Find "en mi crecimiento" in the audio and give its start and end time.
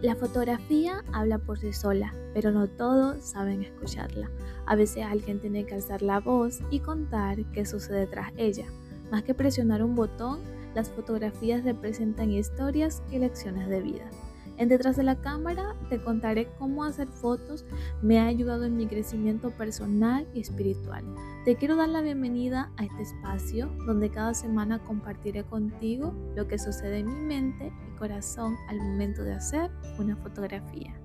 18.64-19.50